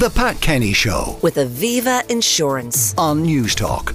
The 0.00 0.08
Pat 0.08 0.40
Kenny 0.40 0.72
Show 0.72 1.18
with 1.20 1.34
Aviva 1.34 2.10
Insurance. 2.10 2.94
on 2.96 3.22
Newstalk. 3.22 3.94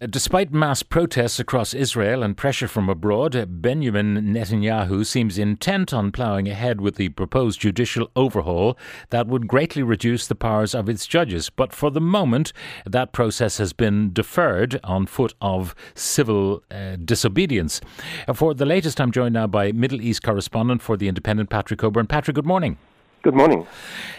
Despite 0.00 0.50
mass 0.50 0.82
protests 0.82 1.38
across 1.38 1.74
Israel 1.74 2.22
and 2.22 2.38
pressure 2.38 2.66
from 2.66 2.88
abroad, 2.88 3.60
Benjamin 3.60 4.32
Netanyahu 4.32 5.04
seems 5.04 5.36
intent 5.36 5.92
on 5.92 6.10
ploughing 6.10 6.48
ahead 6.48 6.80
with 6.80 6.94
the 6.94 7.10
proposed 7.10 7.60
judicial 7.60 8.10
overhaul 8.16 8.78
that 9.10 9.26
would 9.26 9.46
greatly 9.46 9.82
reduce 9.82 10.26
the 10.26 10.34
powers 10.34 10.74
of 10.74 10.88
its 10.88 11.06
judges. 11.06 11.50
But 11.50 11.74
for 11.74 11.90
the 11.90 12.00
moment, 12.00 12.54
that 12.86 13.12
process 13.12 13.58
has 13.58 13.74
been 13.74 14.10
deferred 14.14 14.80
on 14.82 15.04
foot 15.04 15.34
of 15.42 15.74
civil 15.94 16.62
uh, 16.70 16.96
disobedience. 17.04 17.82
Uh, 18.26 18.32
For 18.32 18.54
the 18.54 18.64
latest, 18.64 19.02
I'm 19.02 19.12
joined 19.12 19.34
now 19.34 19.48
by 19.48 19.72
Middle 19.72 20.00
East 20.00 20.22
correspondent 20.22 20.80
for 20.80 20.96
The 20.96 21.08
Independent, 21.08 21.50
Patrick 21.50 21.80
Cockburn. 21.80 22.06
Patrick, 22.06 22.36
good 22.36 22.46
morning. 22.46 22.78
Good 23.26 23.34
morning. 23.34 23.66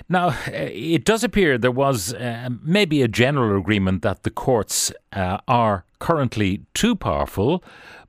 Now, 0.10 0.28
uh, 0.28 0.34
it 0.52 1.05
does 1.05 1.23
appear 1.23 1.58
there 1.58 1.72
was 1.72 2.13
uh, 2.13 2.50
maybe 2.62 3.02
a 3.02 3.08
general 3.08 3.58
agreement 3.58 4.02
that 4.02 4.23
the 4.23 4.30
courts 4.30 4.91
uh, 5.14 5.38
are 5.48 5.86
currently 6.00 6.66
too 6.73 6.94
powerful, 6.94 7.64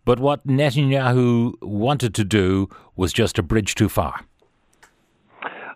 but 0.05 0.19
what 0.19 0.45
Netanyahu 0.45 1.53
wanted 1.63 2.17
to 2.17 2.25
do 2.25 2.69
was 2.97 3.13
just 3.13 3.39
a 3.39 3.45
bridge 3.45 3.77
too 3.77 3.89
far. 3.89 4.25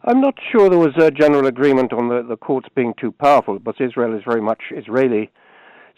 I'm 0.02 0.20
not 0.20 0.34
sure 0.50 0.68
there 0.68 0.76
was 0.76 0.96
a 0.96 1.12
general 1.12 1.46
agreement 1.46 1.92
on 1.92 2.08
the, 2.08 2.24
the 2.28 2.36
courts 2.36 2.68
being 2.74 2.92
too 3.00 3.12
powerful, 3.12 3.60
but 3.60 3.80
Israel 3.80 4.12
is 4.18 4.24
very 4.26 4.42
much 4.42 4.62
Israeli, 4.72 5.30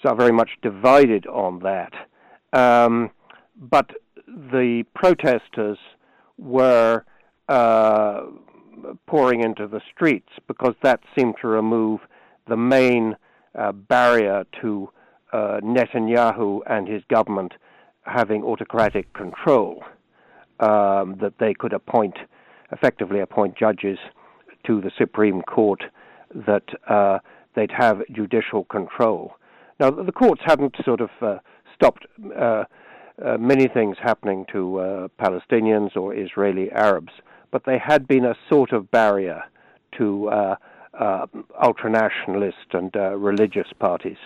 so 0.02 0.14
very 0.14 0.32
much 0.32 0.50
divided 0.60 1.26
on 1.28 1.60
that. 1.60 1.94
Um, 2.52 3.10
but 3.56 3.88
the 4.26 4.84
protesters 4.94 5.78
were 6.36 7.06
uh, 7.48 8.24
pouring 9.06 9.42
into 9.42 9.66
the 9.66 9.80
streets 9.94 10.28
because 10.46 10.74
that 10.82 11.00
seemed 11.16 11.34
to 11.40 11.48
remove 11.48 12.00
the 12.48 12.56
main 12.56 13.16
uh, 13.58 13.72
barrier 13.72 14.44
to 14.60 14.90
uh, 15.32 15.60
Netanyahu 15.62 16.60
and 16.66 16.88
his 16.88 17.02
government 17.10 17.54
having 18.02 18.42
autocratic 18.42 19.12
control, 19.14 19.82
um, 20.60 21.16
that 21.20 21.34
they 21.38 21.54
could 21.54 21.72
appoint, 21.72 22.16
effectively 22.70 23.20
appoint 23.20 23.56
judges 23.56 23.98
to 24.66 24.80
the 24.80 24.90
Supreme 24.96 25.42
Court, 25.42 25.82
that 26.34 26.64
uh, 26.88 27.18
they'd 27.54 27.72
have 27.72 28.02
judicial 28.12 28.64
control. 28.64 29.32
Now, 29.80 29.90
the 29.90 30.12
courts 30.12 30.42
hadn't 30.44 30.76
sort 30.84 31.00
of 31.00 31.10
uh, 31.20 31.38
stopped 31.74 32.06
uh, 32.38 32.64
uh, 33.24 33.36
many 33.38 33.68
things 33.68 33.96
happening 34.02 34.44
to 34.52 35.08
Palestinians 35.20 35.96
or 35.96 36.14
Israeli 36.14 36.70
Arabs, 36.70 37.12
but 37.54 37.66
they 37.66 37.78
had 37.78 38.08
been 38.08 38.24
a 38.24 38.34
sort 38.48 38.72
of 38.72 38.90
barrier 38.90 39.40
to 39.96 40.28
uh, 40.28 40.56
uh, 40.98 41.24
ultranationalist 41.62 42.72
and 42.72 42.96
uh, 42.96 43.16
religious 43.16 43.68
parties. 43.78 44.16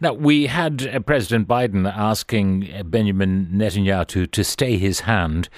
Now, 0.00 0.14
we 0.14 0.48
had 0.48 0.84
uh, 0.84 0.98
President 0.98 1.46
Biden 1.46 1.88
asking 1.88 2.68
uh, 2.74 2.82
Benjamin 2.82 3.50
Netanyahu 3.54 4.04
to, 4.08 4.26
to 4.26 4.42
stay 4.42 4.78
his 4.78 5.00
hand, 5.00 5.48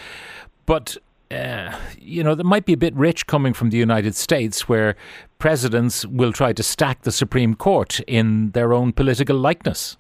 but 0.66 0.98
uh, 1.30 1.74
you 1.98 2.22
know, 2.22 2.34
that 2.34 2.44
might 2.44 2.66
be 2.66 2.74
a 2.74 2.76
bit 2.76 2.94
rich 2.94 3.26
coming 3.26 3.54
from 3.54 3.70
the 3.70 3.78
United 3.78 4.14
States, 4.14 4.68
where 4.68 4.94
presidents 5.38 6.04
will 6.04 6.30
try 6.30 6.52
to 6.52 6.62
stack 6.62 7.04
the 7.04 7.12
Supreme 7.12 7.54
Court 7.54 8.00
in 8.00 8.50
their 8.50 8.74
own 8.74 8.92
political 8.92 9.38
likeness. 9.38 9.96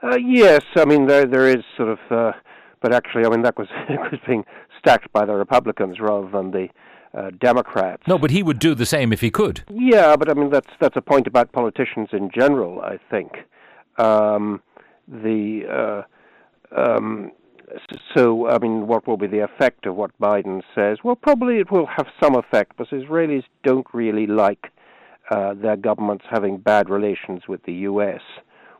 Uh, 0.00 0.16
yes, 0.24 0.62
I 0.76 0.84
mean 0.84 1.06
there 1.06 1.26
there 1.26 1.48
is 1.48 1.64
sort 1.76 1.88
of, 1.88 1.98
uh, 2.08 2.32
but 2.80 2.94
actually, 2.94 3.24
I 3.24 3.30
mean 3.30 3.42
that 3.42 3.58
was 3.58 3.66
was 3.88 4.20
being 4.28 4.44
stacked 4.82 5.12
by 5.12 5.24
the 5.24 5.34
Republicans 5.34 6.00
rather 6.00 6.28
than 6.30 6.50
the 6.50 6.68
uh, 7.14 7.30
Democrats. 7.40 8.02
No, 8.06 8.18
but 8.18 8.30
he 8.30 8.42
would 8.42 8.58
do 8.58 8.74
the 8.74 8.86
same 8.86 9.12
if 9.12 9.20
he 9.20 9.30
could. 9.30 9.62
Yeah, 9.70 10.16
but 10.16 10.30
I 10.30 10.34
mean 10.34 10.50
that's 10.50 10.70
that's 10.80 10.96
a 10.96 11.02
point 11.02 11.26
about 11.26 11.52
politicians 11.52 12.08
in 12.12 12.30
general. 12.34 12.80
I 12.80 12.98
think 13.10 13.32
um, 13.98 14.62
the 15.06 16.04
uh, 16.74 16.80
um, 16.80 17.32
so 18.16 18.48
I 18.48 18.58
mean 18.58 18.86
what 18.86 19.06
will 19.06 19.16
be 19.16 19.26
the 19.26 19.40
effect 19.40 19.86
of 19.86 19.94
what 19.94 20.10
Biden 20.20 20.62
says? 20.74 20.98
Well, 21.04 21.16
probably 21.16 21.58
it 21.58 21.70
will 21.70 21.86
have 21.86 22.06
some 22.22 22.34
effect, 22.34 22.76
because 22.76 22.92
Israelis 22.92 23.44
don't 23.62 23.86
really 23.92 24.26
like 24.26 24.68
uh, 25.30 25.54
their 25.54 25.76
governments 25.76 26.24
having 26.30 26.58
bad 26.58 26.88
relations 26.88 27.42
with 27.48 27.62
the 27.64 27.72
U.S., 27.90 28.20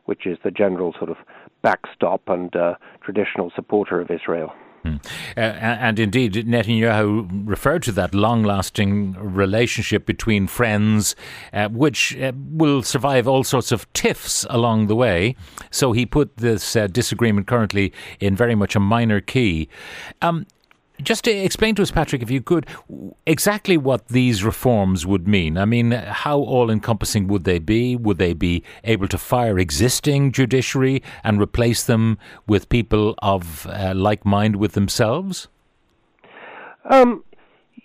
which 0.05 0.25
is 0.25 0.37
the 0.43 0.51
general 0.51 0.93
sort 0.97 1.09
of 1.09 1.17
backstop 1.61 2.21
and 2.27 2.55
uh, 2.55 2.75
traditional 3.01 3.51
supporter 3.55 4.01
of 4.01 4.11
Israel. 4.11 4.53
Uh, 4.85 4.99
and 5.37 5.99
indeed, 5.99 6.33
Netanyahu 6.33 7.47
referred 7.47 7.83
to 7.83 7.91
that 7.93 8.13
long 8.13 8.43
lasting 8.43 9.13
relationship 9.13 10.05
between 10.05 10.47
friends, 10.47 11.15
uh, 11.53 11.69
which 11.69 12.17
uh, 12.17 12.31
will 12.35 12.83
survive 12.83 13.27
all 13.27 13.43
sorts 13.43 13.71
of 13.71 13.91
tiffs 13.93 14.45
along 14.49 14.87
the 14.87 14.95
way. 14.95 15.35
So 15.71 15.91
he 15.91 16.05
put 16.05 16.37
this 16.37 16.75
uh, 16.75 16.87
disagreement 16.87 17.47
currently 17.47 17.93
in 18.19 18.35
very 18.35 18.55
much 18.55 18.75
a 18.75 18.79
minor 18.79 19.21
key. 19.21 19.69
Um, 20.21 20.45
just 21.01 21.23
to 21.23 21.31
explain 21.31 21.75
to 21.75 21.81
us, 21.81 21.91
Patrick, 21.91 22.21
if 22.21 22.29
you 22.29 22.41
could, 22.41 22.67
exactly 23.25 23.77
what 23.77 24.07
these 24.09 24.43
reforms 24.43 25.05
would 25.05 25.27
mean. 25.27 25.57
I 25.57 25.65
mean, 25.65 25.91
how 25.91 26.39
all 26.39 26.69
encompassing 26.69 27.27
would 27.27 27.43
they 27.43 27.59
be? 27.59 27.95
Would 27.95 28.17
they 28.17 28.33
be 28.33 28.63
able 28.83 29.07
to 29.07 29.17
fire 29.17 29.57
existing 29.57 30.31
judiciary 30.31 31.01
and 31.23 31.41
replace 31.41 31.83
them 31.83 32.17
with 32.47 32.69
people 32.69 33.15
of 33.19 33.65
uh, 33.67 33.93
like 33.95 34.25
mind 34.25 34.57
with 34.57 34.73
themselves? 34.73 35.47
Um, 36.89 37.23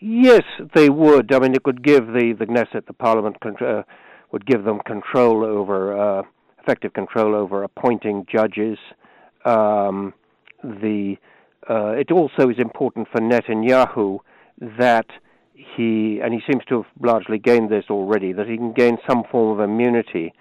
yes, 0.01 0.43
they 0.75 0.91
would. 0.91 1.33
I 1.33 1.39
mean, 1.39 1.55
it 1.55 1.65
would 1.65 1.83
give 1.83 2.09
the 2.09 2.35
the 2.39 2.47
Knesset, 2.47 2.87
the 2.87 2.93
Parliament, 2.93 3.37
uh, 3.45 3.83
would 4.33 4.45
give 4.45 4.65
them 4.65 4.81
control 4.87 5.45
over 5.45 5.97
uh, 5.97 6.23
effective 6.61 6.93
control 6.93 7.35
over 7.35 7.63
appointing 7.63 8.27
judges. 8.31 8.79
Um, 9.45 10.13
the 10.63 11.17
uh, 11.69 11.91
it 11.91 12.11
also 12.11 12.49
is 12.49 12.59
important 12.59 13.09
for 13.11 13.21
Netanyahu 13.21 14.19
that 14.79 15.07
he 15.55 16.21
and 16.23 16.33
he 16.33 16.41
seems 16.51 16.65
to 16.69 16.83
have 16.83 16.93
largely 17.01 17.39
gained 17.39 17.71
this 17.71 17.85
already 17.91 18.33
that 18.33 18.47
he 18.47 18.57
can 18.57 18.73
gain 18.73 18.97
some 19.09 19.25
form 19.31 19.59
of 19.59 19.65
immunity 19.69 20.33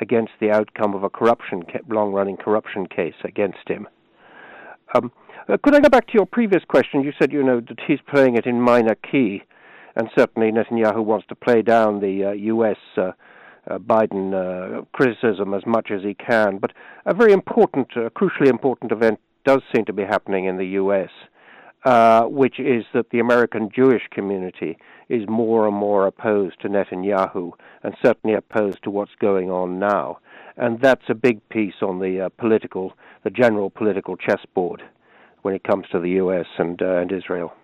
against 0.00 0.32
the 0.40 0.50
outcome 0.50 0.94
of 0.94 1.02
a 1.02 1.10
corruption 1.10 1.62
long-running 1.88 2.36
corruption 2.36 2.86
case 2.86 3.14
against 3.24 3.68
him. 3.68 3.86
Um, 4.94 5.12
uh, 5.48 5.56
could 5.62 5.74
I 5.74 5.80
go 5.80 5.88
back 5.88 6.06
to 6.08 6.14
your 6.14 6.26
previous 6.26 6.62
question? 6.64 7.02
You 7.02 7.12
said, 7.18 7.32
you 7.32 7.42
know, 7.42 7.60
that 7.60 7.78
he's 7.86 7.98
playing 8.08 8.36
it 8.36 8.46
in 8.46 8.60
minor 8.60 8.94
key, 8.94 9.42
and 9.96 10.08
certainly 10.16 10.50
Netanyahu 10.50 11.04
wants 11.04 11.26
to 11.28 11.34
play 11.34 11.62
down 11.62 12.00
the 12.00 12.24
uh, 12.26 12.30
U.S. 12.32 12.76
Uh, 12.96 13.12
uh, 13.70 13.78
Biden 13.78 14.32
uh, 14.32 14.82
criticism 14.92 15.54
as 15.54 15.66
much 15.66 15.90
as 15.90 16.02
he 16.02 16.14
can. 16.14 16.58
But 16.58 16.72
a 17.04 17.14
very 17.14 17.32
important, 17.32 17.88
uh, 17.96 18.08
crucially 18.10 18.48
important 18.48 18.92
event 18.92 19.20
does 19.44 19.62
seem 19.74 19.84
to 19.86 19.92
be 19.92 20.04
happening 20.04 20.46
in 20.46 20.56
the 20.56 20.66
U.S., 20.66 21.10
uh, 21.84 22.24
which 22.24 22.60
is 22.60 22.84
that 22.92 23.10
the 23.10 23.20
American 23.20 23.70
Jewish 23.74 24.02
community 24.10 24.76
is 25.08 25.28
more 25.28 25.66
and 25.66 25.76
more 25.76 26.06
opposed 26.06 26.60
to 26.60 26.68
Netanyahu, 26.68 27.52
and 27.82 27.94
certainly 28.02 28.36
opposed 28.36 28.82
to 28.84 28.90
what's 28.90 29.14
going 29.20 29.50
on 29.50 29.78
now. 29.78 30.18
And 30.56 30.80
that's 30.80 31.08
a 31.08 31.14
big 31.14 31.46
piece 31.48 31.80
on 31.80 32.00
the 32.00 32.26
uh, 32.26 32.28
political, 32.38 32.92
the 33.24 33.30
general 33.30 33.70
political 33.70 34.16
chessboard 34.16 34.82
when 35.42 35.54
it 35.54 35.64
comes 35.64 35.86
to 35.90 35.98
the 35.98 36.10
U.S. 36.10 36.46
and, 36.58 36.80
uh, 36.82 36.96
and 36.96 37.10
Israel. 37.10 37.54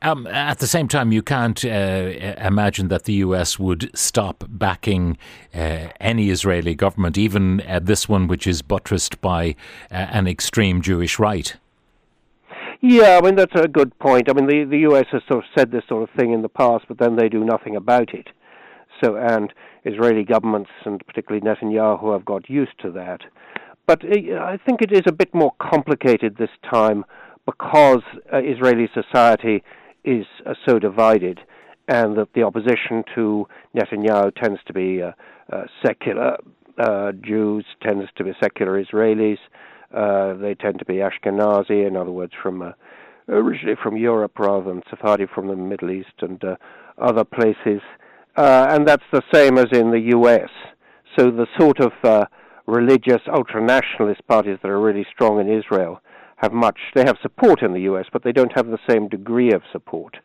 Um, 0.00 0.26
at 0.26 0.58
the 0.58 0.66
same 0.66 0.88
time, 0.88 1.12
you 1.12 1.22
can't 1.22 1.64
uh, 1.64 1.68
imagine 1.68 2.88
that 2.88 3.04
the 3.04 3.14
US 3.14 3.58
would 3.58 3.90
stop 3.96 4.44
backing 4.48 5.16
uh, 5.54 5.88
any 6.00 6.30
Israeli 6.30 6.74
government, 6.74 7.16
even 7.18 7.60
uh, 7.62 7.80
this 7.80 8.08
one, 8.08 8.26
which 8.26 8.46
is 8.46 8.62
buttressed 8.62 9.20
by 9.20 9.54
uh, 9.90 9.94
an 9.94 10.26
extreme 10.26 10.82
Jewish 10.82 11.18
right. 11.18 11.56
Yeah, 12.80 13.16
I 13.16 13.24
mean 13.24 13.36
that's 13.36 13.54
a 13.54 13.68
good 13.68 13.96
point. 14.00 14.28
I 14.28 14.32
mean 14.32 14.48
the 14.48 14.64
the 14.64 14.78
U.S. 14.90 15.06
has 15.12 15.22
sort 15.28 15.44
of 15.44 15.50
said 15.56 15.70
this 15.70 15.84
sort 15.88 16.02
of 16.02 16.10
thing 16.16 16.32
in 16.32 16.42
the 16.42 16.48
past, 16.48 16.86
but 16.88 16.98
then 16.98 17.14
they 17.14 17.28
do 17.28 17.44
nothing 17.44 17.76
about 17.76 18.12
it. 18.12 18.26
So 19.02 19.16
and 19.16 19.52
Israeli 19.84 20.24
governments 20.24 20.70
and 20.84 21.00
particularly 21.06 21.46
Netanyahu 21.46 22.12
have 22.12 22.24
got 22.24 22.50
used 22.50 22.78
to 22.82 22.90
that. 22.92 23.20
But 23.86 24.04
uh, 24.04 24.36
I 24.40 24.58
think 24.66 24.82
it 24.82 24.92
is 24.92 25.02
a 25.06 25.12
bit 25.12 25.32
more 25.32 25.52
complicated 25.60 26.36
this 26.36 26.50
time 26.68 27.04
because 27.46 28.02
uh, 28.32 28.38
Israeli 28.38 28.88
society 28.94 29.62
is 30.04 30.26
uh, 30.46 30.54
so 30.66 30.78
divided, 30.78 31.40
and 31.88 32.16
that 32.16 32.28
the 32.34 32.42
opposition 32.42 33.04
to 33.14 33.46
Netanyahu 33.76 34.34
tends 34.34 34.60
to 34.66 34.72
be 34.72 35.02
uh, 35.02 35.12
uh, 35.52 35.64
secular 35.84 36.36
uh, 36.78 37.12
Jews, 37.12 37.64
tends 37.82 38.06
to 38.16 38.24
be 38.24 38.32
secular 38.42 38.82
Israelis. 38.82 39.38
Uh, 39.94 40.34
they 40.34 40.54
tend 40.54 40.78
to 40.78 40.84
be 40.84 40.94
Ashkenazi, 40.94 41.86
in 41.86 41.96
other 41.96 42.10
words, 42.10 42.32
from 42.42 42.74
originally 43.28 43.76
from 43.82 43.96
Europe 43.96 44.38
rather 44.38 44.64
than 44.64 44.82
Sephardi 44.88 45.26
from 45.32 45.48
the 45.48 45.56
Middle 45.56 45.90
East 45.90 46.14
and 46.20 46.42
other 46.98 47.24
places. 47.24 47.82
And 48.36 48.88
that's 48.88 49.04
the 49.12 49.22
same 49.32 49.58
as 49.58 49.66
in 49.72 49.90
the 49.90 50.00
U.S. 50.16 50.48
So 51.18 51.30
the 51.30 51.46
sort 51.58 51.78
of 51.80 51.92
religious 52.66 53.20
ultranationalist 53.28 54.26
parties 54.26 54.58
that 54.62 54.68
are 54.70 54.80
really 54.80 55.06
strong 55.14 55.40
in 55.40 55.52
Israel 55.52 56.00
have 56.42 56.52
much. 56.52 56.78
They 56.94 57.04
have 57.04 57.16
support 57.22 57.62
in 57.62 57.72
the 57.72 57.82
U.S., 57.82 58.06
but 58.12 58.24
they 58.24 58.32
don't 58.32 58.52
have 58.52 58.66
the 58.66 58.78
same 58.88 59.08
degree 59.08 59.52
of 59.52 59.62
support. 59.70 60.16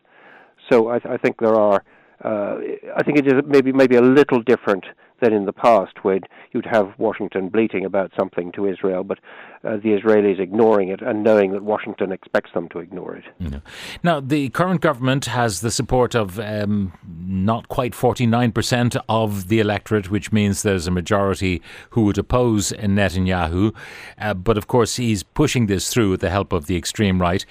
So 0.69 0.89
I, 0.89 0.95
I 0.95 1.17
think 1.17 1.39
there 1.39 1.55
are 1.55 1.83
uh, 2.23 2.57
I 2.95 3.03
think 3.03 3.19
it 3.19 3.27
is 3.27 3.33
maybe 3.45 3.71
maybe 3.71 3.95
a 3.95 4.01
little 4.01 4.41
different 4.41 4.85
than 5.21 5.33
in 5.33 5.45
the 5.45 5.53
past, 5.53 6.03
where 6.03 6.19
you'd 6.51 6.65
have 6.65 6.93
Washington 6.97 7.49
bleating 7.49 7.85
about 7.85 8.11
something 8.17 8.51
to 8.53 8.67
Israel, 8.67 9.03
but 9.03 9.19
uh, 9.63 9.77
the 9.77 9.89
Israelis 9.89 10.39
ignoring 10.39 10.89
it 10.89 11.01
and 11.01 11.23
knowing 11.23 11.51
that 11.51 11.63
Washington 11.63 12.11
expects 12.11 12.51
them 12.53 12.69
to 12.69 12.79
ignore 12.79 13.15
it. 13.15 13.25
Yeah. 13.39 13.59
Now, 14.03 14.19
the 14.19 14.49
current 14.49 14.81
government 14.81 15.25
has 15.25 15.61
the 15.61 15.71
support 15.71 16.15
of 16.15 16.39
um, 16.39 16.93
not 17.05 17.67
quite 17.67 17.93
49% 17.93 18.97
of 19.09 19.47
the 19.47 19.59
electorate, 19.59 20.11
which 20.11 20.31
means 20.31 20.61
there's 20.61 20.87
a 20.87 20.91
majority 20.91 21.61
who 21.91 22.03
would 22.03 22.17
oppose 22.17 22.71
Netanyahu. 22.73 23.75
Uh, 24.19 24.33
but 24.33 24.57
of 24.57 24.67
course, 24.67 24.97
he's 24.97 25.23
pushing 25.23 25.67
this 25.67 25.91
through 25.91 26.11
with 26.11 26.21
the 26.21 26.29
help 26.29 26.53
of 26.53 26.67
the 26.67 26.77
extreme 26.77 27.21
right, 27.21 27.45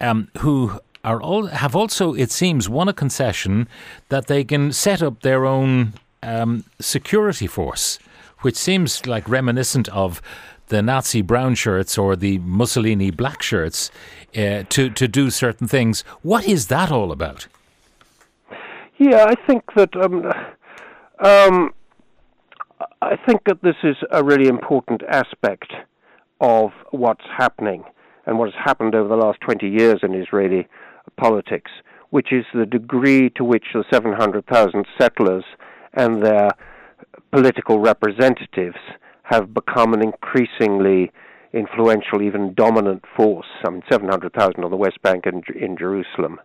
um, 0.00 0.28
who 0.38 0.80
are 1.04 1.20
all, 1.20 1.46
have 1.46 1.74
also, 1.74 2.14
it 2.14 2.30
seems, 2.30 2.68
won 2.68 2.88
a 2.88 2.92
concession 2.92 3.68
that 4.08 4.26
they 4.26 4.44
can 4.44 4.72
set 4.72 5.02
up 5.02 5.20
their 5.20 5.44
own 5.44 5.94
um, 6.22 6.64
security 6.80 7.46
force, 7.46 7.98
which 8.40 8.56
seems 8.56 9.06
like 9.06 9.28
reminiscent 9.28 9.88
of 9.88 10.22
the 10.68 10.82
Nazi 10.82 11.22
brown 11.22 11.54
shirts 11.54 11.98
or 11.98 12.16
the 12.16 12.38
Mussolini 12.38 13.10
black 13.10 13.42
shirts 13.42 13.90
uh, 14.36 14.62
to 14.70 14.90
to 14.90 15.06
do 15.08 15.30
certain 15.30 15.68
things. 15.68 16.02
What 16.22 16.46
is 16.46 16.68
that 16.68 16.90
all 16.90 17.12
about? 17.12 17.46
Yeah, 18.98 19.26
I 19.28 19.34
think 19.46 19.64
that 19.74 19.94
um, 19.96 20.24
um, 21.22 21.74
I 23.00 23.16
think 23.26 23.42
that 23.46 23.62
this 23.62 23.76
is 23.82 23.96
a 24.10 24.22
really 24.22 24.48
important 24.48 25.02
aspect 25.08 25.72
of 26.40 26.70
what's 26.90 27.24
happening 27.36 27.84
and 28.26 28.38
what 28.38 28.52
has 28.52 28.64
happened 28.64 28.94
over 28.94 29.08
the 29.08 29.16
last 29.16 29.40
20 29.40 29.68
years 29.68 30.00
in 30.02 30.14
Israeli 30.14 30.66
politics, 31.16 31.70
which 32.10 32.32
is 32.32 32.44
the 32.54 32.66
degree 32.66 33.30
to 33.30 33.44
which 33.44 33.66
the 33.74 33.84
700,000 33.92 34.86
settlers 34.98 35.44
and 35.94 36.24
their 36.24 36.50
political 37.30 37.78
representatives 37.78 38.76
have 39.24 39.54
become 39.54 39.94
an 39.94 40.02
increasingly 40.02 41.10
influential, 41.52 42.22
even 42.22 42.54
dominant 42.54 43.04
force. 43.16 43.46
I 43.64 43.70
mean, 43.70 43.82
700,000 43.90 44.64
on 44.64 44.70
the 44.70 44.76
West 44.76 45.00
Bank 45.02 45.26
and 45.26 45.44
in 45.48 45.76
Jerusalem, 45.76 46.40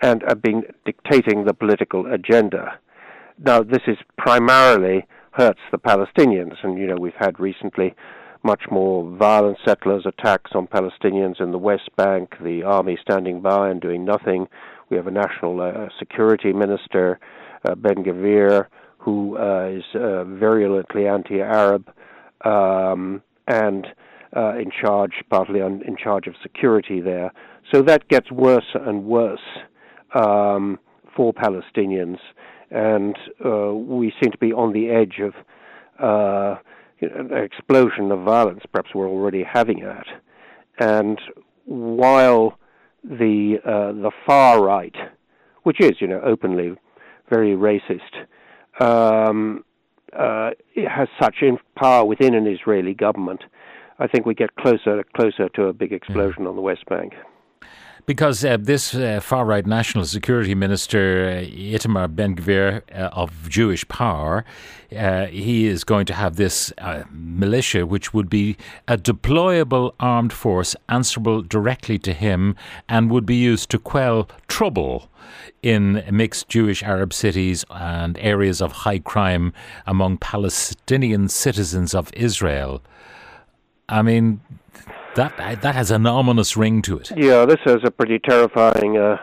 and 0.00 0.22
have 0.28 0.42
been 0.42 0.62
dictating 0.84 1.44
the 1.44 1.54
political 1.54 2.12
agenda. 2.12 2.78
Now, 3.38 3.62
this 3.62 3.82
is 3.86 3.96
primarily 4.18 5.06
hurts 5.32 5.60
the 5.70 5.78
Palestinians, 5.78 6.56
and 6.62 6.78
you 6.78 6.86
know 6.86 6.96
we've 6.96 7.12
had 7.18 7.40
recently 7.40 7.94
much 8.44 8.64
more 8.70 9.08
violent 9.16 9.56
settlers 9.64 10.04
attacks 10.04 10.50
on 10.54 10.66
Palestinians 10.66 11.40
in 11.40 11.52
the 11.52 11.58
West 11.58 11.88
Bank, 11.96 12.34
the 12.42 12.62
army 12.62 12.98
standing 13.00 13.40
by 13.40 13.70
and 13.70 13.80
doing 13.80 14.04
nothing. 14.04 14.48
We 14.90 14.96
have 14.96 15.06
a 15.06 15.12
national 15.12 15.60
uh, 15.60 15.88
security 15.98 16.52
minister, 16.52 17.18
uh, 17.64 17.74
Ben 17.76 18.04
Gvir, 18.04 18.66
who 19.02 19.36
uh, 19.36 19.68
is 19.68 19.84
uh, 19.94 20.22
virulently 20.24 21.08
anti-Arab 21.08 21.92
um, 22.44 23.20
and 23.48 23.86
uh, 24.36 24.54
in 24.56 24.70
charge, 24.70 25.12
partly 25.28 25.60
on, 25.60 25.82
in 25.82 25.96
charge 25.96 26.28
of 26.28 26.34
security 26.40 27.00
there. 27.00 27.32
So 27.72 27.82
that 27.82 28.06
gets 28.08 28.30
worse 28.30 28.70
and 28.74 29.04
worse 29.04 29.40
um, 30.14 30.78
for 31.16 31.32
Palestinians, 31.32 32.18
and 32.70 33.16
we 33.88 34.12
seem 34.22 34.30
to 34.30 34.38
be 34.38 34.52
on 34.52 34.72
the 34.72 34.88
edge 34.88 35.20
of 35.20 35.34
an 37.00 37.36
explosion 37.36 38.12
of 38.12 38.22
violence. 38.24 38.62
Perhaps 38.70 38.94
we're 38.94 39.08
already 39.08 39.42
having 39.42 39.80
that. 39.80 40.06
And 40.78 41.20
while 41.64 42.58
the 43.04 43.56
uh, 43.64 43.92
the 43.92 44.12
far 44.26 44.62
right, 44.62 44.94
which 45.64 45.80
is 45.80 45.92
you 46.00 46.06
know 46.06 46.20
openly 46.24 46.74
very 47.28 47.50
racist, 47.50 48.26
um, 48.82 49.64
uh, 50.12 50.50
it 50.74 50.88
has 50.88 51.08
such 51.20 51.36
power 51.76 52.04
within 52.04 52.34
an 52.34 52.46
Israeli 52.46 52.94
government, 52.94 53.44
I 53.98 54.06
think 54.06 54.26
we 54.26 54.34
get 54.34 54.54
closer 54.56 55.04
closer 55.16 55.48
to 55.50 55.64
a 55.64 55.72
big 55.72 55.92
explosion 55.92 56.46
on 56.46 56.56
the 56.56 56.62
West 56.62 56.86
Bank. 56.86 57.14
Because 58.04 58.44
uh, 58.44 58.56
this 58.60 58.94
uh, 58.94 59.20
far 59.20 59.44
right 59.44 59.64
national 59.64 60.04
security 60.06 60.56
minister, 60.56 61.40
uh, 61.40 61.48
Itamar 61.48 62.14
Ben 62.14 62.34
Gvir 62.34 62.82
uh, 62.92 63.10
of 63.12 63.48
Jewish 63.48 63.86
power, 63.86 64.44
uh, 64.96 65.26
he 65.26 65.66
is 65.66 65.84
going 65.84 66.06
to 66.06 66.14
have 66.14 66.34
this 66.34 66.72
uh, 66.78 67.04
militia, 67.10 67.86
which 67.86 68.12
would 68.12 68.28
be 68.28 68.56
a 68.88 68.98
deployable 68.98 69.94
armed 70.00 70.32
force 70.32 70.74
answerable 70.88 71.42
directly 71.42 71.98
to 72.00 72.12
him 72.12 72.56
and 72.88 73.10
would 73.10 73.24
be 73.24 73.36
used 73.36 73.70
to 73.70 73.78
quell 73.78 74.28
trouble 74.48 75.08
in 75.62 76.04
mixed 76.10 76.48
Jewish 76.48 76.82
Arab 76.82 77.12
cities 77.12 77.64
and 77.70 78.18
areas 78.18 78.60
of 78.60 78.72
high 78.72 78.98
crime 78.98 79.52
among 79.86 80.18
Palestinian 80.18 81.28
citizens 81.28 81.94
of 81.94 82.10
Israel. 82.14 82.82
I 83.88 84.02
mean, 84.02 84.40
that 85.14 85.60
that 85.62 85.74
has 85.74 85.90
an 85.90 86.06
ominous 86.06 86.56
ring 86.56 86.82
to 86.82 86.98
it. 86.98 87.10
Yeah, 87.16 87.44
this 87.46 87.60
has 87.64 87.78
a 87.84 87.90
pretty 87.90 88.18
terrifying 88.18 88.96
uh, 88.96 89.16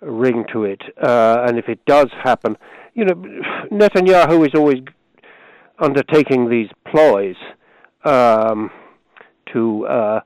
ring 0.00 0.44
to 0.52 0.64
it. 0.64 0.82
Uh, 1.02 1.44
and 1.46 1.58
if 1.58 1.68
it 1.68 1.84
does 1.86 2.08
happen, 2.22 2.56
you 2.94 3.04
know, 3.04 3.14
Netanyahu 3.72 4.46
is 4.46 4.54
always 4.54 4.82
undertaking 5.78 6.48
these 6.48 6.68
ploys 6.86 7.36
um, 8.04 8.70
to 9.52 9.86
uh, 9.86 10.20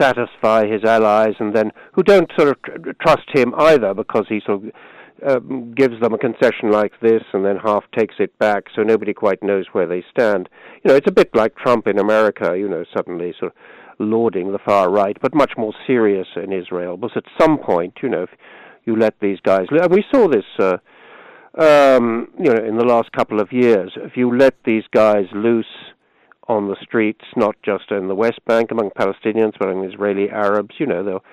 satisfy 0.00 0.66
his 0.66 0.84
allies, 0.84 1.34
and 1.40 1.54
then 1.54 1.72
who 1.92 2.02
don't 2.02 2.30
sort 2.38 2.48
of 2.48 2.62
tr- 2.62 2.92
trust 3.02 3.28
him 3.34 3.54
either, 3.58 3.92
because 3.94 4.26
he 4.28 4.40
sort 4.46 4.64
of 4.64 4.70
um, 5.26 5.74
gives 5.74 6.00
them 6.00 6.14
a 6.14 6.18
concession 6.18 6.70
like 6.70 6.92
this 7.00 7.22
and 7.32 7.44
then 7.44 7.56
half 7.56 7.84
takes 7.96 8.14
it 8.20 8.38
back, 8.38 8.64
so 8.74 8.82
nobody 8.82 9.12
quite 9.12 9.42
knows 9.42 9.66
where 9.72 9.86
they 9.86 10.04
stand. 10.10 10.48
You 10.84 10.90
know, 10.90 10.96
it's 10.96 11.08
a 11.10 11.12
bit 11.12 11.34
like 11.34 11.56
Trump 11.56 11.88
in 11.88 11.98
America. 11.98 12.56
You 12.56 12.68
know, 12.68 12.84
suddenly 12.96 13.34
sort 13.38 13.52
of 13.52 13.58
lauding 13.98 14.52
the 14.52 14.58
far 14.58 14.90
right, 14.90 15.16
but 15.20 15.34
much 15.34 15.52
more 15.56 15.72
serious 15.86 16.28
in 16.36 16.52
Israel. 16.52 16.96
Because 16.96 17.16
at 17.16 17.40
some 17.40 17.58
point, 17.58 17.94
you 18.02 18.08
know, 18.08 18.22
if 18.22 18.30
you 18.84 18.96
let 18.96 19.14
these 19.20 19.38
guys, 19.42 19.66
and 19.70 19.92
we 19.92 20.04
saw 20.12 20.28
this, 20.28 20.44
uh, 20.58 20.78
um, 21.58 22.28
you 22.38 22.52
know, 22.52 22.64
in 22.64 22.76
the 22.76 22.84
last 22.84 23.12
couple 23.12 23.40
of 23.40 23.52
years, 23.52 23.92
if 23.96 24.16
you 24.16 24.36
let 24.36 24.54
these 24.64 24.84
guys 24.92 25.26
loose 25.32 25.66
on 26.46 26.68
the 26.68 26.76
streets, 26.80 27.24
not 27.36 27.56
just 27.62 27.90
in 27.90 28.08
the 28.08 28.14
West 28.14 28.40
Bank 28.46 28.70
among 28.70 28.90
Palestinians, 28.90 29.52
but 29.58 29.68
among 29.68 29.84
Israeli 29.84 30.30
Arabs, 30.30 30.74
you 30.78 30.86
know, 30.86 31.04
they'll 31.04 31.24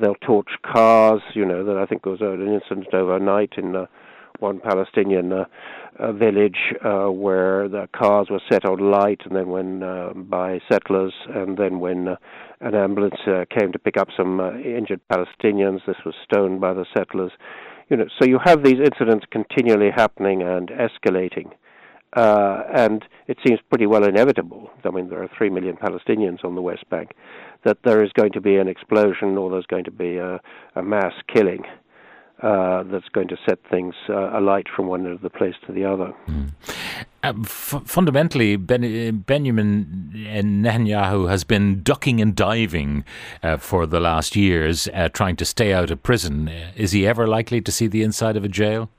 they'll 0.00 0.16
torch 0.16 0.50
cars. 0.64 1.22
You 1.34 1.44
know, 1.44 1.64
that 1.64 1.76
I 1.76 1.86
think 1.86 2.04
was 2.06 2.20
an 2.20 2.48
incident 2.48 2.92
overnight 2.92 3.54
in. 3.56 3.76
Uh, 3.76 3.86
one 4.40 4.60
Palestinian 4.60 5.32
uh, 5.32 5.44
uh, 5.98 6.12
village 6.12 6.74
uh, 6.84 7.06
where 7.06 7.68
the 7.68 7.88
cars 7.96 8.28
were 8.30 8.40
set 8.50 8.64
on 8.64 8.78
light, 8.78 9.20
and 9.24 9.34
then 9.36 9.48
when 9.48 9.82
uh, 9.82 10.10
by 10.14 10.60
settlers, 10.70 11.14
and 11.34 11.56
then 11.56 11.80
when 11.80 12.08
uh, 12.08 12.16
an 12.60 12.74
ambulance 12.74 13.20
uh, 13.26 13.44
came 13.56 13.72
to 13.72 13.78
pick 13.78 13.96
up 13.96 14.08
some 14.16 14.40
uh, 14.40 14.52
injured 14.58 15.00
Palestinians, 15.12 15.80
this 15.86 15.96
was 16.04 16.14
stoned 16.24 16.60
by 16.60 16.72
the 16.72 16.86
settlers. 16.96 17.32
You 17.88 17.96
know, 17.96 18.06
so 18.20 18.26
you 18.26 18.38
have 18.44 18.64
these 18.64 18.80
incidents 18.84 19.26
continually 19.30 19.90
happening 19.94 20.42
and 20.42 20.70
escalating. 20.70 21.52
Uh, 22.16 22.62
and 22.74 23.04
it 23.26 23.36
seems 23.46 23.60
pretty 23.68 23.84
well 23.86 24.04
inevitable. 24.04 24.70
I 24.84 24.90
mean, 24.90 25.10
there 25.10 25.22
are 25.22 25.28
three 25.36 25.50
million 25.50 25.76
Palestinians 25.76 26.44
on 26.44 26.54
the 26.54 26.62
West 26.62 26.88
Bank. 26.88 27.10
That 27.64 27.78
there 27.84 28.02
is 28.02 28.10
going 28.12 28.32
to 28.32 28.40
be 28.40 28.56
an 28.56 28.68
explosion, 28.68 29.36
or 29.36 29.50
there's 29.50 29.66
going 29.66 29.84
to 29.84 29.90
be 29.90 30.16
a, 30.16 30.40
a 30.76 30.82
mass 30.82 31.12
killing 31.32 31.64
uh, 32.42 32.82
that's 32.84 33.08
going 33.10 33.28
to 33.28 33.36
set 33.48 33.58
things 33.70 33.94
uh, 34.10 34.38
alight 34.38 34.66
from 34.74 34.88
one 34.88 35.06
end 35.06 35.14
of 35.14 35.22
the 35.22 35.30
place 35.30 35.54
to 35.66 35.72
the 35.72 35.84
other. 35.84 36.12
Mm. 36.28 36.50
Uh, 37.22 37.32
f- 37.40 37.82
fundamentally, 37.86 38.56
ben- 38.56 39.24
Benjamin 39.26 40.12
Netanyahu 40.14 41.30
has 41.30 41.44
been 41.44 41.82
ducking 41.82 42.20
and 42.20 42.36
diving 42.36 43.04
uh, 43.42 43.56
for 43.56 43.86
the 43.86 44.00
last 44.00 44.36
years, 44.36 44.86
uh, 44.92 45.08
trying 45.08 45.36
to 45.36 45.46
stay 45.46 45.72
out 45.72 45.90
of 45.90 46.02
prison. 46.02 46.48
Uh, 46.48 46.72
is 46.76 46.92
he 46.92 47.06
ever 47.06 47.26
likely 47.26 47.62
to 47.62 47.72
see 47.72 47.86
the 47.86 48.02
inside 48.02 48.36
of 48.36 48.44
a 48.44 48.48
jail? 48.48 48.90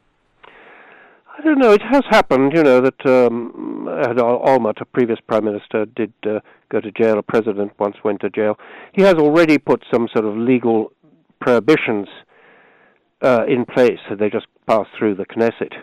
I 1.38 1.44
don't 1.44 1.60
know. 1.60 1.74
It 1.74 1.84
has 1.84 2.04
happened, 2.10 2.54
you 2.56 2.64
know, 2.64 2.82
that 2.82 3.06
um, 3.06 3.86
Olmert, 3.88 4.82
a 4.82 4.86
previous 4.86 5.20
prime 5.28 5.46
minister, 5.46 5.86
did 5.86 6.12
go 6.24 6.82
to 6.82 6.92
jail. 6.92 7.20
A 7.20 7.22
president 7.22 7.72
once 7.78 7.98
went 8.04 8.22
to 8.22 8.32
jail. 8.32 8.58
He 8.94 9.04
has 9.04 9.14
already 9.14 9.60
put 9.60 9.84
some 9.94 10.08
sort 10.12 10.26
of 10.26 10.36
legal 10.36 10.92
prohibitions 11.40 12.08
uh, 13.22 13.46
in 13.48 13.66
place. 13.66 14.00
So 14.10 14.16
they 14.16 14.30
just 14.30 14.48
pass 14.68 14.86
through 14.98 15.16
the 15.16 15.26
Knesset, 15.26 15.74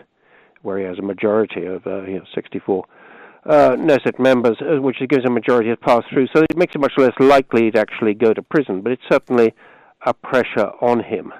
where 0.61 0.77
he 0.79 0.85
has 0.85 0.97
a 0.99 1.01
majority 1.01 1.65
of 1.65 1.85
uh, 1.85 2.03
you 2.03 2.19
know, 2.19 2.25
64 2.33 2.85
uh, 3.45 3.75
Knesset 3.77 4.19
members, 4.19 4.57
uh, 4.61 4.81
which 4.81 4.97
gives 5.09 5.25
a 5.25 5.29
majority 5.29 5.69
to 5.69 5.77
pass 5.77 6.03
through. 6.11 6.27
So 6.35 6.43
it 6.43 6.57
makes 6.57 6.75
it 6.75 6.79
much 6.79 6.93
less 6.97 7.13
likely 7.19 7.71
to 7.71 7.79
actually 7.79 8.13
go 8.13 8.33
to 8.33 8.41
prison, 8.41 8.81
but 8.81 8.91
it's 8.91 9.03
certainly 9.09 9.53
a 10.05 10.13
pressure 10.13 10.71
on 10.81 11.03
him. 11.03 11.33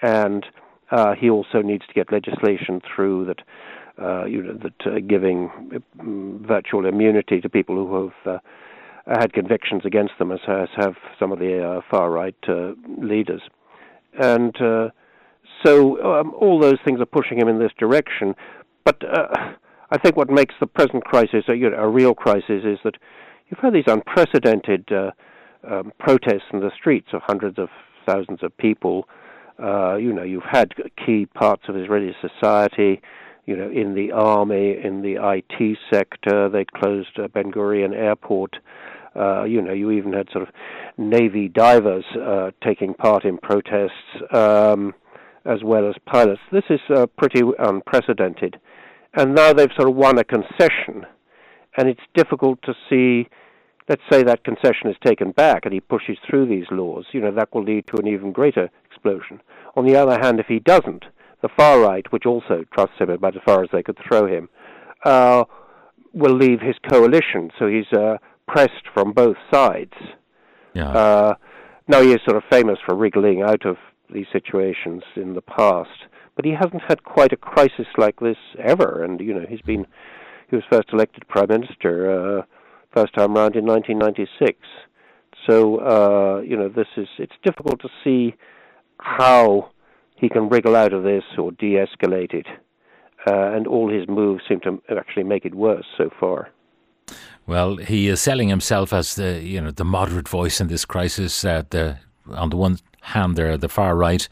And 0.00 0.44
uh, 0.90 1.14
he 1.14 1.30
also 1.30 1.62
needs 1.62 1.86
to 1.86 1.94
get 1.94 2.12
legislation 2.12 2.80
through 2.94 3.26
that. 3.26 3.42
Uh, 4.02 4.24
you 4.24 4.42
know, 4.42 4.54
that 4.54 4.86
uh, 4.86 4.98
giving 5.06 5.50
um, 6.00 6.42
virtual 6.48 6.86
immunity 6.86 7.42
to 7.42 7.48
people 7.48 7.76
who 7.76 8.10
have 8.24 8.40
uh, 9.06 9.20
had 9.20 9.34
convictions 9.34 9.82
against 9.84 10.14
them, 10.18 10.32
as, 10.32 10.40
as 10.48 10.68
have 10.76 10.94
some 11.18 11.30
of 11.30 11.38
the 11.38 11.62
uh, 11.62 11.80
far 11.90 12.10
right 12.10 12.34
uh, 12.48 12.72
leaders. 12.98 13.42
And 14.18 14.56
so 15.64 16.02
um, 16.04 16.32
all 16.38 16.58
those 16.60 16.78
things 16.84 17.00
are 17.00 17.06
pushing 17.06 17.38
him 17.38 17.48
in 17.48 17.58
this 17.58 17.72
direction. 17.78 18.34
But 18.84 19.02
uh, 19.04 19.28
I 19.90 19.98
think 19.98 20.16
what 20.16 20.30
makes 20.30 20.54
the 20.60 20.66
present 20.66 21.04
crisis 21.04 21.44
a, 21.48 21.54
you 21.54 21.70
know, 21.70 21.76
a 21.76 21.88
real 21.88 22.14
crisis 22.14 22.64
is 22.64 22.78
that 22.84 22.94
you've 23.48 23.60
had 23.60 23.74
these 23.74 23.84
unprecedented 23.86 24.88
uh, 24.90 25.10
um, 25.68 25.92
protests 25.98 26.48
in 26.52 26.60
the 26.60 26.70
streets 26.76 27.08
of 27.12 27.22
hundreds 27.22 27.58
of 27.58 27.68
thousands 28.06 28.42
of 28.42 28.56
people. 28.56 29.08
Uh, 29.62 29.96
you 29.96 30.12
know, 30.12 30.22
you've 30.22 30.42
had 30.50 30.72
key 31.04 31.26
parts 31.26 31.64
of 31.68 31.76
Israeli 31.76 32.14
society, 32.20 33.00
you 33.46 33.56
know, 33.56 33.70
in 33.70 33.94
the 33.94 34.12
army, 34.12 34.76
in 34.82 35.02
the 35.02 35.16
IT 35.20 35.78
sector. 35.92 36.48
They 36.48 36.64
closed 36.64 37.18
uh, 37.18 37.28
Ben 37.28 37.52
Gurion 37.52 37.94
Airport. 37.94 38.56
Uh, 39.14 39.44
you 39.44 39.60
know, 39.60 39.72
you 39.72 39.90
even 39.90 40.12
had 40.12 40.28
sort 40.32 40.48
of 40.48 40.54
Navy 40.96 41.48
divers 41.48 42.04
uh, 42.16 42.50
taking 42.64 42.94
part 42.94 43.24
in 43.24 43.36
protests, 43.36 43.92
um, 44.32 44.94
as 45.44 45.62
well 45.64 45.88
as 45.88 45.94
pilots. 46.06 46.40
This 46.50 46.64
is 46.70 46.80
uh, 46.94 47.06
pretty 47.18 47.40
unprecedented. 47.58 48.58
And 49.14 49.34
now 49.34 49.52
they've 49.52 49.68
sort 49.76 49.88
of 49.88 49.94
won 49.94 50.18
a 50.18 50.24
concession, 50.24 51.04
and 51.76 51.88
it's 51.88 52.00
difficult 52.14 52.60
to 52.62 52.74
see 52.88 53.28
let's 53.88 54.02
say 54.10 54.22
that 54.22 54.44
concession 54.44 54.88
is 54.88 54.96
taken 55.04 55.32
back 55.32 55.64
and 55.64 55.74
he 55.74 55.80
pushes 55.80 56.16
through 56.28 56.46
these 56.46 56.66
laws, 56.70 57.04
you 57.12 57.20
know, 57.20 57.32
that 57.32 57.52
will 57.54 57.64
lead 57.64 57.86
to 57.86 58.00
an 58.00 58.06
even 58.06 58.32
greater 58.32 58.70
explosion. 58.86 59.40
On 59.76 59.86
the 59.86 59.96
other 59.96 60.18
hand, 60.20 60.38
if 60.40 60.46
he 60.46 60.60
doesn't, 60.60 61.04
the 61.42 61.48
far 61.56 61.80
right, 61.80 62.10
which 62.12 62.24
also 62.24 62.64
trusts 62.72 62.98
him 62.98 63.10
about 63.10 63.36
as 63.36 63.42
far 63.44 63.62
as 63.62 63.70
they 63.72 63.82
could 63.82 63.98
throw 64.06 64.26
him, 64.26 64.48
uh, 65.04 65.44
will 66.12 66.34
leave 66.34 66.60
his 66.60 66.76
coalition. 66.88 67.50
So 67.58 67.66
he's 67.66 67.90
uh, 67.92 68.18
pressed 68.46 68.86
from 68.94 69.12
both 69.12 69.36
sides. 69.52 69.94
Yeah. 70.74 70.88
Uh, 70.88 71.34
now 71.88 72.00
he 72.00 72.12
is 72.12 72.20
sort 72.24 72.36
of 72.36 72.44
famous 72.50 72.78
for 72.86 72.94
wriggling 72.94 73.42
out 73.42 73.66
of 73.66 73.76
these 74.12 74.26
situations 74.32 75.02
in 75.16 75.34
the 75.34 75.42
past, 75.42 76.06
but 76.36 76.44
he 76.44 76.52
hasn't 76.52 76.82
had 76.86 77.04
quite 77.04 77.32
a 77.32 77.36
crisis 77.36 77.86
like 77.96 78.20
this 78.20 78.36
ever. 78.58 79.02
And 79.02 79.20
you 79.20 79.34
know, 79.34 79.46
he's 79.48 79.62
been 79.62 79.86
he 80.48 80.56
was 80.56 80.64
first 80.70 80.88
elected 80.92 81.26
prime 81.28 81.48
minister 81.48 82.38
uh, 82.38 82.42
first 82.94 83.14
time 83.14 83.34
round 83.34 83.56
in 83.56 83.64
1996. 83.64 84.58
So 85.48 85.78
uh, 85.78 86.40
you 86.42 86.56
know, 86.56 86.68
this 86.68 86.88
is 86.96 87.08
it's 87.18 87.34
difficult 87.42 87.80
to 87.80 87.88
see 88.04 88.34
how 88.98 89.70
he 90.16 90.28
can 90.28 90.48
wriggle 90.48 90.76
out 90.76 90.92
of 90.92 91.02
this 91.02 91.24
or 91.36 91.50
de-escalate 91.52 92.32
it, 92.32 92.46
uh, 93.26 93.50
and 93.54 93.66
all 93.66 93.90
his 93.90 94.08
moves 94.08 94.42
seem 94.48 94.60
to 94.60 94.80
actually 94.96 95.24
make 95.24 95.44
it 95.44 95.54
worse 95.54 95.86
so 95.98 96.10
far. 96.20 96.50
Well, 97.46 97.76
he 97.76 98.06
is 98.06 98.20
selling 98.20 98.48
himself 98.48 98.92
as 98.92 99.16
the 99.16 99.40
you 99.42 99.60
know 99.60 99.72
the 99.72 99.84
moderate 99.84 100.28
voice 100.28 100.60
in 100.60 100.68
this 100.68 100.84
crisis. 100.84 101.44
Uh, 101.44 101.64
the 101.70 101.98
on 102.30 102.50
the 102.50 102.56
one 102.56 102.78
hand, 103.02 103.36
they're 103.36 103.56
the 103.56 103.68
far 103.68 103.96
right, 103.96 104.28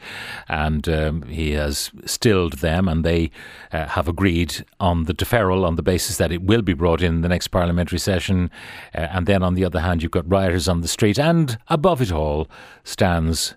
and 0.47 0.87
um, 0.87 1.23
he 1.23 1.51
has 1.51 1.91
stilled 2.05 2.53
them, 2.53 2.87
and 2.87 3.03
they 3.03 3.31
uh, 3.71 3.87
have 3.87 4.07
agreed 4.07 4.65
on 4.79 5.05
the 5.05 5.13
deferral 5.13 5.65
on 5.65 5.75
the 5.75 5.83
basis 5.83 6.17
that 6.17 6.31
it 6.31 6.41
will 6.41 6.61
be 6.61 6.73
brought 6.73 7.01
in 7.01 7.21
the 7.21 7.29
next 7.29 7.49
parliamentary 7.49 7.99
session. 7.99 8.49
Uh, 8.95 9.07
and 9.11 9.27
then 9.27 9.43
on 9.43 9.55
the 9.55 9.65
other 9.65 9.81
hand, 9.81 10.01
you've 10.01 10.11
got 10.11 10.29
rioters 10.29 10.67
on 10.67 10.81
the 10.81 10.87
street, 10.87 11.19
and 11.19 11.57
above 11.67 12.01
it 12.01 12.11
all 12.11 12.47
stands 12.83 13.55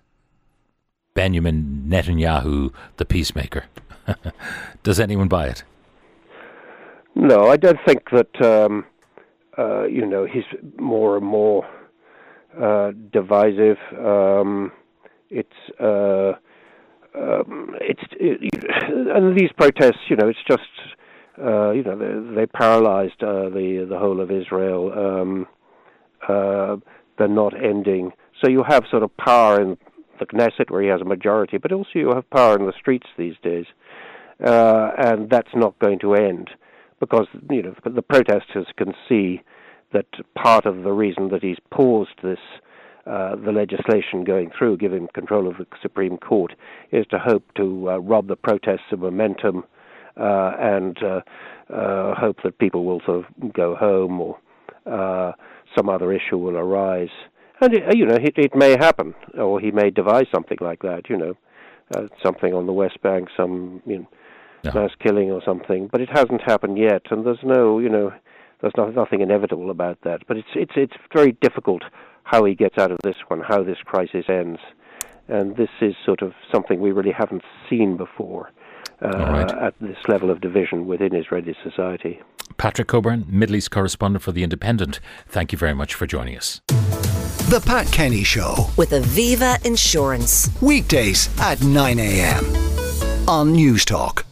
Benjamin 1.14 1.84
Netanyahu, 1.88 2.72
the 2.96 3.04
peacemaker. 3.04 3.64
Does 4.82 4.98
anyone 4.98 5.28
buy 5.28 5.46
it? 5.46 5.64
No, 7.14 7.48
I 7.48 7.56
don't 7.56 7.78
think 7.86 8.10
that. 8.10 8.42
Um, 8.42 8.84
uh, 9.58 9.84
you 9.84 10.04
know, 10.04 10.24
he's 10.24 10.44
more 10.78 11.16
and 11.16 11.24
more 11.24 11.64
uh, 12.60 12.92
divisive. 13.12 13.78
Um, 13.98 14.72
it's 15.30 15.80
uh, 15.80 16.32
um, 17.14 17.74
it's 17.80 18.02
it, 18.12 18.40
and 19.14 19.38
these 19.38 19.50
protests, 19.56 20.08
you 20.08 20.16
know, 20.16 20.28
it's 20.28 20.38
just 20.46 20.62
uh, 21.42 21.70
you 21.70 21.82
know 21.82 21.96
they, 21.98 22.34
they 22.34 22.46
paralyzed 22.46 23.22
uh, 23.22 23.48
the 23.50 23.86
the 23.88 23.98
whole 23.98 24.20
of 24.20 24.30
Israel. 24.30 24.92
Um, 24.92 25.46
uh, 26.28 26.76
they're 27.18 27.28
not 27.28 27.54
ending. 27.54 28.12
So 28.42 28.50
you 28.50 28.64
have 28.66 28.84
sort 28.90 29.02
of 29.02 29.16
power 29.16 29.60
in 29.60 29.76
the 30.18 30.26
Knesset 30.26 30.70
where 30.70 30.82
he 30.82 30.88
has 30.88 31.00
a 31.00 31.04
majority, 31.04 31.58
but 31.58 31.72
also 31.72 31.90
you 31.94 32.08
have 32.14 32.28
power 32.30 32.56
in 32.58 32.66
the 32.66 32.72
streets 32.78 33.06
these 33.18 33.34
days, 33.42 33.66
uh, 34.44 34.90
and 34.98 35.30
that's 35.30 35.54
not 35.54 35.78
going 35.78 35.98
to 36.00 36.14
end 36.14 36.50
because 37.00 37.26
you 37.50 37.62
know 37.62 37.74
the 37.84 38.02
protesters 38.02 38.66
can 38.76 38.94
see 39.08 39.42
that 39.94 40.06
part 40.34 40.66
of 40.66 40.82
the 40.82 40.92
reason 40.92 41.28
that 41.30 41.42
he's 41.42 41.58
paused 41.70 42.20
this 42.22 42.38
uh, 43.06 43.36
the 43.36 43.52
legislation 43.52 44.24
going 44.24 44.50
through, 44.56 44.78
giving 44.78 45.08
control 45.12 45.46
of 45.46 45.58
the 45.58 45.66
Supreme 45.82 46.16
Court, 46.16 46.54
is 46.90 47.04
to 47.10 47.18
hope 47.18 47.44
to 47.54 47.90
uh, 47.90 47.98
rob 47.98 48.28
the 48.28 48.36
protests 48.36 48.92
of 48.92 49.00
momentum 49.00 49.64
uh, 50.16 50.52
and 50.58 50.96
uh, 51.02 51.20
uh, 51.70 52.14
hope 52.14 52.38
that 52.44 52.58
people 52.58 52.84
will 52.84 53.02
sort 53.04 53.26
of 53.26 53.52
go 53.52 53.74
home 53.74 54.20
or 54.20 54.38
uh, 54.86 55.32
some 55.76 55.90
other 55.90 56.14
issue 56.14 56.38
will 56.38 56.56
arise. 56.56 57.10
And 57.60 57.74
it, 57.74 57.96
you 57.96 58.06
know, 58.06 58.16
it, 58.16 58.34
it 58.36 58.54
may 58.54 58.70
happen, 58.70 59.14
or 59.38 59.60
he 59.60 59.70
may 59.70 59.90
devise 59.90 60.26
something 60.34 60.58
like 60.60 60.80
that. 60.80 61.10
You 61.10 61.18
know, 61.18 61.34
something 62.22 62.54
on 62.54 62.66
the 62.66 62.72
West 62.72 63.02
Bank, 63.02 63.28
some 63.36 63.82
you 63.84 63.98
know, 63.98 64.08
yeah. 64.62 64.72
mass 64.74 64.90
killing 64.98 65.30
or 65.30 65.42
something. 65.44 65.88
But 65.92 66.00
it 66.00 66.08
hasn't 66.10 66.40
happened 66.40 66.78
yet, 66.78 67.02
and 67.10 67.26
there's 67.26 67.44
no, 67.44 67.78
you 67.78 67.88
know, 67.88 68.12
there's 68.60 68.72
no, 68.76 68.90
nothing 68.90 69.20
inevitable 69.20 69.70
about 69.70 69.98
that. 70.04 70.26
But 70.26 70.38
it's 70.38 70.48
it's 70.54 70.72
it's 70.76 70.94
very 71.12 71.32
difficult 71.40 71.82
how 72.24 72.44
he 72.44 72.54
gets 72.54 72.78
out 72.78 72.90
of 72.90 72.98
this 73.04 73.16
one, 73.28 73.40
how 73.40 73.62
this 73.62 73.78
crisis 73.84 74.24
ends, 74.28 74.60
and 75.28 75.56
this 75.56 75.70
is 75.80 75.94
sort 76.04 76.22
of 76.22 76.32
something 76.52 76.80
we 76.80 76.90
really 76.92 77.12
haven't 77.12 77.42
seen 77.68 77.96
before 77.96 78.50
uh, 79.02 79.08
right. 79.08 79.50
at 79.50 79.74
this 79.80 79.98
level 80.08 80.30
of 80.30 80.40
division 80.40 80.86
within 80.86 81.14
Israeli 81.14 81.54
society. 81.62 82.20
Patrick 82.56 82.88
Cockburn, 82.88 83.24
Middle 83.28 83.56
East 83.56 83.70
correspondent 83.70 84.22
for 84.22 84.32
The 84.32 84.42
Independent, 84.42 85.00
thank 85.28 85.52
you 85.52 85.58
very 85.58 85.74
much 85.74 85.94
for 85.94 86.06
joining 86.06 86.36
us. 86.36 86.60
The 87.48 87.62
Pat 87.64 87.90
Kenny 87.92 88.24
Show 88.24 88.70
with 88.76 88.90
Aviva 88.90 89.64
Insurance. 89.66 90.50
Weekdays 90.62 91.28
at 91.40 91.62
9 91.62 91.98
a.m. 91.98 92.44
on 93.28 93.54
Newstalk. 93.54 94.24